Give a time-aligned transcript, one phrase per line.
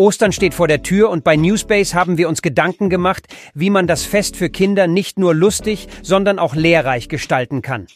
[0.00, 3.86] Ostern steht vor der Tür und bei Newspace haben wir uns Gedanken gemacht, wie man
[3.86, 7.86] das Fest für Kinder nicht nur lustig, sondern auch lehrreich gestalten kann.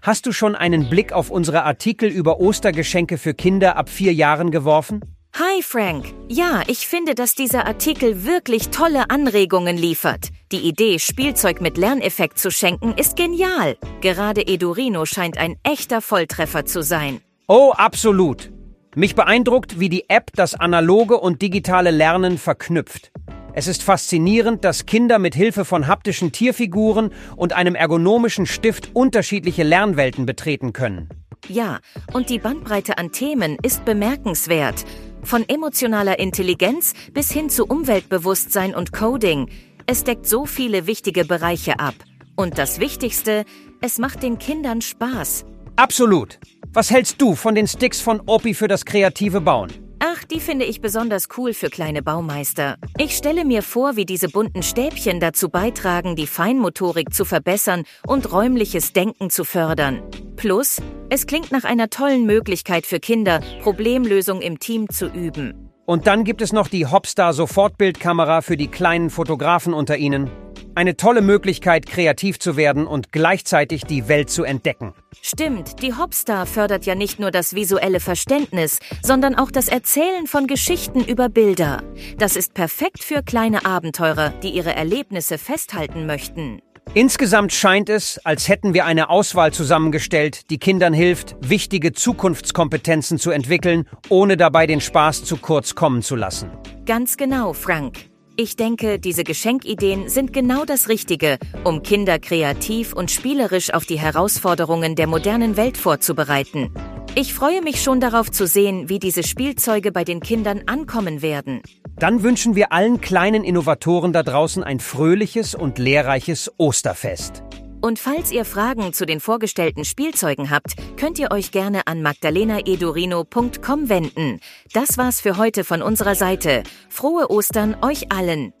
[0.00, 4.50] Hast du schon einen Blick auf unsere Artikel über Ostergeschenke für Kinder ab vier Jahren
[4.50, 5.02] geworfen?
[5.34, 6.06] Hi Frank.
[6.28, 10.30] Ja, ich finde, dass dieser Artikel wirklich tolle Anregungen liefert.
[10.52, 13.76] Die Idee, Spielzeug mit Lerneffekt zu schenken, ist genial.
[14.00, 17.20] Gerade Edurino scheint ein echter Volltreffer zu sein.
[17.48, 18.50] Oh, absolut.
[18.96, 23.12] Mich beeindruckt, wie die App das analoge und digitale Lernen verknüpft.
[23.52, 29.62] Es ist faszinierend, dass Kinder mit Hilfe von haptischen Tierfiguren und einem ergonomischen Stift unterschiedliche
[29.62, 31.08] Lernwelten betreten können.
[31.48, 31.78] Ja,
[32.12, 34.84] und die Bandbreite an Themen ist bemerkenswert.
[35.22, 39.48] Von emotionaler Intelligenz bis hin zu Umweltbewusstsein und Coding.
[39.86, 41.94] Es deckt so viele wichtige Bereiche ab.
[42.34, 43.44] Und das Wichtigste,
[43.80, 45.44] es macht den Kindern Spaß.
[45.76, 46.40] Absolut.
[46.72, 49.72] Was hältst du von den Sticks von Opie für das kreative Bauen?
[49.98, 52.76] Ach, die finde ich besonders cool für kleine Baumeister.
[52.96, 58.30] Ich stelle mir vor, wie diese bunten Stäbchen dazu beitragen, die Feinmotorik zu verbessern und
[58.30, 60.00] räumliches Denken zu fördern.
[60.36, 65.72] Plus, es klingt nach einer tollen Möglichkeit für Kinder, Problemlösung im Team zu üben.
[65.86, 70.30] Und dann gibt es noch die Hopstar Sofortbildkamera für die kleinen Fotografen unter Ihnen.
[70.74, 74.94] Eine tolle Möglichkeit, kreativ zu werden und gleichzeitig die Welt zu entdecken.
[75.20, 80.46] Stimmt, die Hopstar fördert ja nicht nur das visuelle Verständnis, sondern auch das Erzählen von
[80.46, 81.82] Geschichten über Bilder.
[82.18, 86.60] Das ist perfekt für kleine Abenteurer, die ihre Erlebnisse festhalten möchten.
[86.94, 93.30] Insgesamt scheint es, als hätten wir eine Auswahl zusammengestellt, die Kindern hilft, wichtige Zukunftskompetenzen zu
[93.30, 96.50] entwickeln, ohne dabei den Spaß zu kurz kommen zu lassen.
[96.86, 98.09] Ganz genau, Frank.
[98.36, 103.98] Ich denke, diese Geschenkideen sind genau das Richtige, um Kinder kreativ und spielerisch auf die
[103.98, 106.72] Herausforderungen der modernen Welt vorzubereiten.
[107.16, 111.60] Ich freue mich schon darauf zu sehen, wie diese Spielzeuge bei den Kindern ankommen werden.
[111.98, 117.42] Dann wünschen wir allen kleinen Innovatoren da draußen ein fröhliches und lehrreiches Osterfest.
[117.80, 123.88] Und falls ihr Fragen zu den vorgestellten Spielzeugen habt, könnt ihr euch gerne an magdalenaedurino.com
[123.88, 124.40] wenden.
[124.72, 126.62] Das war's für heute von unserer Seite.
[126.88, 128.52] Frohe Ostern euch allen!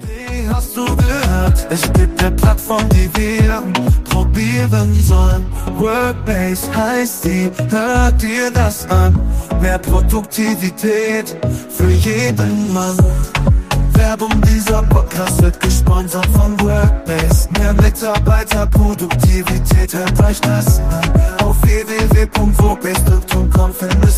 [0.00, 1.66] Wie hast du gehört?
[1.70, 3.62] Es gibt eine Plattform, die wir
[4.04, 5.44] probieren sollen.
[5.76, 9.18] Workbase heißt die, hört dir das an.
[9.60, 11.36] Mehr Produktivität
[11.68, 12.96] für jeden Mann.
[13.94, 17.48] Werbung, dieser Podcast wird gesponsert von Workbase.
[17.58, 21.12] Mehr Mitarbeiterproduktivität, hört euch das an.
[21.44, 24.11] Auf www.workbase.com findest